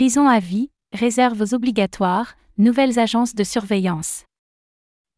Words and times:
Prison 0.00 0.26
à 0.26 0.40
vie, 0.40 0.70
réserves 0.94 1.52
obligatoires, 1.52 2.34
nouvelles 2.56 2.98
agences 2.98 3.34
de 3.34 3.44
surveillance. 3.44 4.24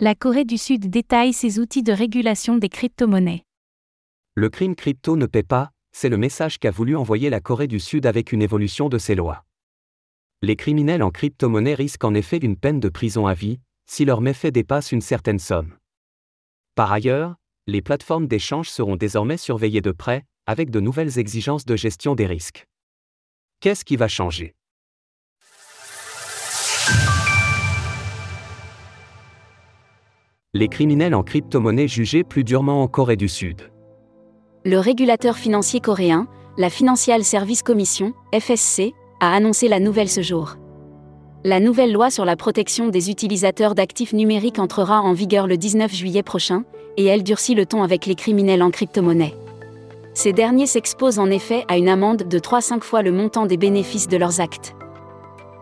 La 0.00 0.16
Corée 0.16 0.44
du 0.44 0.58
Sud 0.58 0.90
détaille 0.90 1.32
ses 1.32 1.60
outils 1.60 1.84
de 1.84 1.92
régulation 1.92 2.56
des 2.56 2.68
crypto-monnaies. 2.68 3.44
Le 4.34 4.48
crime 4.48 4.74
crypto 4.74 5.14
ne 5.14 5.26
paie 5.26 5.44
pas, 5.44 5.70
c'est 5.92 6.08
le 6.08 6.16
message 6.16 6.58
qu'a 6.58 6.72
voulu 6.72 6.96
envoyer 6.96 7.30
la 7.30 7.38
Corée 7.38 7.68
du 7.68 7.78
Sud 7.78 8.06
avec 8.06 8.32
une 8.32 8.42
évolution 8.42 8.88
de 8.88 8.98
ses 8.98 9.14
lois. 9.14 9.44
Les 10.42 10.56
criminels 10.56 11.04
en 11.04 11.12
crypto-monnaie 11.12 11.74
risquent 11.74 12.02
en 12.02 12.14
effet 12.14 12.38
une 12.38 12.56
peine 12.56 12.80
de 12.80 12.88
prison 12.88 13.28
à 13.28 13.34
vie, 13.34 13.60
si 13.86 14.04
leur 14.04 14.20
méfait 14.20 14.50
dépasse 14.50 14.90
une 14.90 15.00
certaine 15.00 15.38
somme. 15.38 15.76
Par 16.74 16.90
ailleurs, 16.90 17.36
les 17.68 17.82
plateformes 17.82 18.26
d'échange 18.26 18.68
seront 18.68 18.96
désormais 18.96 19.36
surveillées 19.36 19.80
de 19.80 19.92
près, 19.92 20.24
avec 20.46 20.70
de 20.70 20.80
nouvelles 20.80 21.20
exigences 21.20 21.66
de 21.66 21.76
gestion 21.76 22.16
des 22.16 22.26
risques. 22.26 22.66
Qu'est-ce 23.60 23.84
qui 23.84 23.94
va 23.94 24.08
changer? 24.08 24.56
Les 30.54 30.68
criminels 30.68 31.14
en 31.14 31.22
crypto-monnaie 31.22 31.88
jugés 31.88 32.24
plus 32.24 32.44
durement 32.44 32.82
en 32.82 32.86
Corée 32.86 33.16
du 33.16 33.26
Sud. 33.26 33.70
Le 34.66 34.78
régulateur 34.78 35.38
financier 35.38 35.80
coréen, 35.80 36.26
la 36.58 36.68
Financial 36.68 37.24
Service 37.24 37.62
Commission, 37.62 38.12
FSC, 38.38 38.92
a 39.20 39.32
annoncé 39.32 39.66
la 39.68 39.80
nouvelle 39.80 40.10
ce 40.10 40.20
jour. 40.20 40.56
La 41.42 41.58
nouvelle 41.58 41.90
loi 41.90 42.10
sur 42.10 42.26
la 42.26 42.36
protection 42.36 42.88
des 42.88 43.08
utilisateurs 43.08 43.74
d'actifs 43.74 44.12
numériques 44.12 44.58
entrera 44.58 45.00
en 45.00 45.14
vigueur 45.14 45.46
le 45.46 45.56
19 45.56 45.90
juillet 45.90 46.22
prochain, 46.22 46.64
et 46.98 47.06
elle 47.06 47.22
durcit 47.22 47.54
le 47.54 47.64
ton 47.64 47.82
avec 47.82 48.04
les 48.04 48.14
criminels 48.14 48.62
en 48.62 48.70
crypto-monnaie. 48.70 49.34
Ces 50.12 50.34
derniers 50.34 50.66
s'exposent 50.66 51.18
en 51.18 51.30
effet 51.30 51.64
à 51.68 51.78
une 51.78 51.88
amende 51.88 52.28
de 52.28 52.38
3-5 52.38 52.82
fois 52.82 53.00
le 53.00 53.12
montant 53.12 53.46
des 53.46 53.56
bénéfices 53.56 54.06
de 54.06 54.18
leurs 54.18 54.42
actes. 54.42 54.74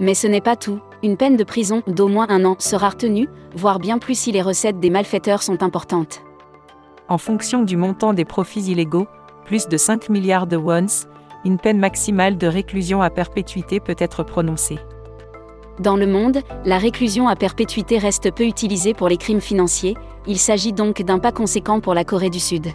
Mais 0.00 0.14
ce 0.14 0.26
n'est 0.26 0.40
pas 0.40 0.56
tout, 0.56 0.80
une 1.02 1.16
peine 1.16 1.36
de 1.36 1.44
prison 1.44 1.82
d'au 1.86 2.08
moins 2.08 2.26
un 2.28 2.44
an 2.44 2.56
sera 2.58 2.90
retenue, 2.90 3.28
voire 3.54 3.78
bien 3.78 3.98
plus 3.98 4.18
si 4.18 4.32
les 4.32 4.42
recettes 4.42 4.80
des 4.80 4.90
malfaiteurs 4.90 5.42
sont 5.42 5.62
importantes. 5.62 6.22
En 7.08 7.18
fonction 7.18 7.62
du 7.62 7.76
montant 7.76 8.12
des 8.12 8.24
profits 8.24 8.70
illégaux, 8.70 9.06
plus 9.44 9.68
de 9.68 9.76
5 9.76 10.10
milliards 10.10 10.46
de 10.46 10.56
wons, 10.56 11.06
une 11.44 11.58
peine 11.58 11.78
maximale 11.78 12.36
de 12.36 12.46
réclusion 12.46 13.02
à 13.02 13.10
perpétuité 13.10 13.80
peut 13.80 13.96
être 13.98 14.22
prononcée. 14.22 14.78
Dans 15.80 15.96
le 15.96 16.06
monde, 16.06 16.42
la 16.66 16.76
réclusion 16.76 17.26
à 17.28 17.36
perpétuité 17.36 17.98
reste 17.98 18.30
peu 18.34 18.44
utilisée 18.44 18.92
pour 18.92 19.08
les 19.08 19.16
crimes 19.16 19.40
financiers, 19.40 19.96
il 20.26 20.38
s'agit 20.38 20.74
donc 20.74 21.00
d'un 21.00 21.18
pas 21.18 21.32
conséquent 21.32 21.80
pour 21.80 21.94
la 21.94 22.04
Corée 22.04 22.28
du 22.28 22.40
Sud. 22.40 22.66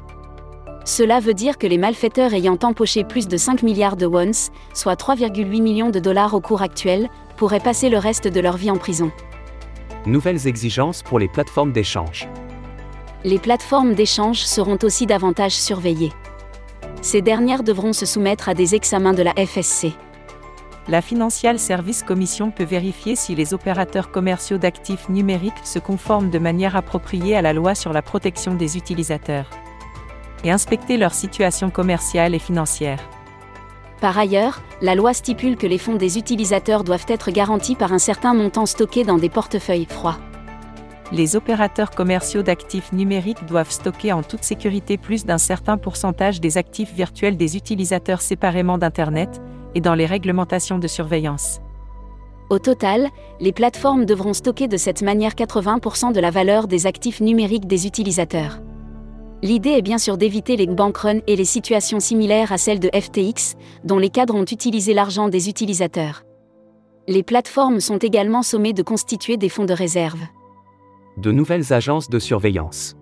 Cela 0.86 1.19
veut 1.19 1.33
dire 1.33 1.58
que 1.58 1.66
les 1.66 1.80
malfaiteurs 1.80 2.36
ayant 2.36 2.59
empoché 2.61 3.03
plus 3.03 3.28
de 3.28 3.38
5 3.38 3.64
milliards 3.64 3.97
de 3.97 4.05
wons, 4.05 4.52
soit 4.75 5.00
3,8 5.00 5.59
millions 5.59 5.89
de 5.89 6.00
dollars 6.00 6.36
au 6.36 6.41
cours 6.41 6.61
actuel, 6.61 7.09
pourraient 7.38 7.59
passer 7.59 7.89
le 7.89 7.97
reste 7.97 8.28
de 8.28 8.39
leur 8.39 8.55
vie 8.55 8.69
en 8.69 8.78
prison. 8.78 9.11
Nouvelles 10.06 10.45
exigences 10.45 11.02
pour 11.02 11.17
les 11.17 11.28
plateformes 11.28 11.72
d'échange. 11.72 12.30
Les 13.23 13.39
plateformes 13.39 13.95
d'échange 13.95 14.41
seront 14.41 14.78
aussi 14.83 15.08
davantage 15.08 15.53
surveillées. 15.53 16.13
Ces 17.02 17.23
dernières 17.23 17.63
devront 17.63 17.91
se 17.91 18.06
soumettre 18.06 18.47
à 18.47 18.53
des 18.53 18.75
examens 18.75 19.13
de 19.13 19.23
la 19.23 19.33
FSC 19.33 19.94
la 20.88 21.02
Financial 21.02 21.58
Service 21.58 22.03
Commission 22.03 22.52
peut 22.52 22.63
vérifier 22.63 23.16
si 23.16 23.33
les 23.33 23.56
opérateurs 23.56 24.11
commerciaux 24.11 24.59
d'actifs 24.59 25.09
numériques 25.09 25.53
se 25.63 25.80
conforment 25.80 26.30
de 26.30 26.38
manière 26.38 26.75
appropriée 26.75 27.36
à 27.36 27.41
la 27.41 27.53
loi 27.53 27.73
sur 27.73 27.91
la 27.91 28.03
protection 28.03 28.53
des 28.53 28.78
utilisateurs 28.78 29.50
et 30.44 30.52
inspecter 30.52 30.97
leur 30.97 31.14
situation 31.14 31.69
commerciale 31.69 32.36
et 32.36 32.39
financière. 32.39 33.00
Par 34.02 34.17
ailleurs, 34.17 34.61
la 34.81 34.94
loi 34.94 35.14
stipule 35.14 35.55
que 35.55 35.67
les 35.67 35.78
fonds 35.78 35.95
des 35.95 36.17
utilisateurs 36.17 36.83
doivent 36.83 37.05
être 37.08 37.31
garantis 37.31 37.75
par 37.75 37.94
un 37.94 38.00
certain 38.00 38.33
montant 38.33 38.66
stocké 38.66 39.03
dans 39.03 39.17
des 39.17 39.30
portefeuilles 39.30 39.88
froids. 39.89 40.17
Les 41.11 41.36
opérateurs 41.36 41.91
commerciaux 41.91 42.41
d'actifs 42.41 42.91
numériques 42.91 43.45
doivent 43.45 43.72
stocker 43.72 44.11
en 44.11 44.23
toute 44.23 44.44
sécurité 44.44 44.97
plus 44.97 45.25
d'un 45.25 45.38
certain 45.38 45.78
pourcentage 45.78 46.41
des 46.41 46.57
actifs 46.57 46.94
virtuels 46.94 47.38
des 47.38 47.56
utilisateurs 47.56 48.22
séparément 48.22 48.78
d'Internet, 48.78 49.41
et 49.75 49.81
dans 49.81 49.94
les 49.94 50.06
réglementations 50.06 50.79
de 50.79 50.88
surveillance. 50.88 51.59
Au 52.50 52.59
total, 52.59 53.09
les 53.40 53.51
plateformes 53.51 54.06
devront 54.06 54.34
stocker 54.34 54.68
de 54.68 54.78
cette 54.78 55.01
manière 55.01 55.34
80% 55.34 56.13
de 56.13 56.19
la 56.19 56.31
valeur 56.31 56.68
des 56.68 56.88
actifs 56.88 57.19
numériques 57.19 57.68
des 57.68 57.85
utilisateurs. 57.85 58.59
L'idée 59.41 59.72
est 59.72 59.81
bien 59.81 59.97
sûr 59.97 60.18
d'éviter 60.18 60.56
les 60.56 60.66
bankruns 60.68 61.19
et 61.28 61.35
les 61.35 61.46
situations 61.46 62.00
similaires 62.00 62.51
à 62.51 62.57
celles 62.57 62.79
de 62.79 62.90
FTX, 62.94 63.56
dont 63.84 64.00
les 64.00 64.09
cadres 64.09 64.35
ont 64.35 64.46
utilisé 64.46 64.94
l'argent 64.94 65.29
des 65.29 65.50
utilisateurs. 65.50 66.23
Les 67.07 67.22
plateformes 67.22 67.79
sont 67.79 67.97
également 67.97 68.41
sommées 68.41 68.74
de 68.74 68.81
constituer 68.81 69.38
des 69.38 69.50
fonds 69.50 69.66
de 69.66 69.74
réserve. 69.74 70.22
De 71.18 71.31
nouvelles 71.31 71.72
agences 71.72 72.09
de 72.09 72.18
surveillance. 72.18 72.95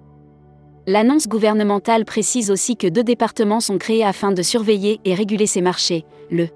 L'annonce 0.85 1.29
gouvernementale 1.29 2.03
précise 2.03 2.51
aussi 2.51 2.75
que 2.75 2.88
deux 2.88 3.05
départements 3.05 3.61
sont 3.61 3.77
créés 3.77 4.03
afin 4.03 4.33
de 4.33 4.41
surveiller 4.41 4.99
et 5.05 5.13
réguler 5.13 5.47
ces 5.47 5.61
marchés, 5.61 6.03
le 6.29 6.47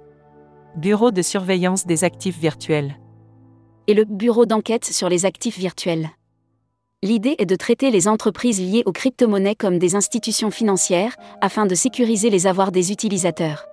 Bureau 0.75 1.11
de 1.11 1.21
surveillance 1.21 1.87
des 1.87 2.03
actifs 2.03 2.37
virtuels. 2.37 2.99
Et 3.87 3.93
le 3.93 4.03
Bureau 4.03 4.45
d'enquête 4.45 4.85
sur 4.85 5.07
les 5.07 5.25
actifs 5.25 5.57
virtuels. 5.57 6.09
L'idée 7.03 7.35
est 7.37 7.45
de 7.45 7.55
traiter 7.55 7.91
les 7.91 8.07
entreprises 8.07 8.59
liées 8.59 8.81
aux 8.87 8.91
crypto-monnaies 8.91 9.53
comme 9.53 9.77
des 9.77 9.95
institutions 9.95 10.49
financières, 10.49 11.15
afin 11.41 11.67
de 11.67 11.75
sécuriser 11.75 12.31
les 12.31 12.47
avoirs 12.47 12.71
des 12.71 12.91
utilisateurs. 12.91 13.67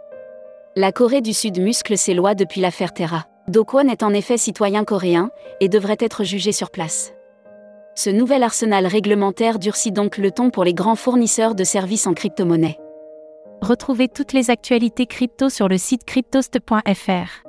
La 0.76 0.92
Corée 0.92 1.22
du 1.22 1.32
Sud 1.32 1.58
muscle 1.58 1.96
ses 1.96 2.12
lois 2.12 2.34
depuis 2.34 2.60
l'affaire 2.60 2.92
Terra. 2.92 3.24
Do 3.48 3.64
Kwon 3.64 3.88
est 3.88 4.02
en 4.02 4.12
effet 4.12 4.36
citoyen 4.36 4.84
coréen, 4.84 5.30
et 5.60 5.70
devrait 5.70 5.96
être 6.00 6.22
jugé 6.22 6.52
sur 6.52 6.70
place. 6.70 7.14
Ce 7.94 8.10
nouvel 8.10 8.42
arsenal 8.42 8.86
réglementaire 8.86 9.58
durcit 9.58 9.90
donc 9.90 10.18
le 10.18 10.30
ton 10.30 10.50
pour 10.50 10.64
les 10.64 10.74
grands 10.74 10.94
fournisseurs 10.94 11.54
de 11.54 11.64
services 11.64 12.06
en 12.06 12.12
crypto-monnaie. 12.12 12.78
Retrouvez 13.62 14.08
toutes 14.08 14.34
les 14.34 14.50
actualités 14.50 15.06
crypto 15.06 15.48
sur 15.48 15.68
le 15.68 15.78
site 15.78 16.04
cryptost.fr. 16.04 17.44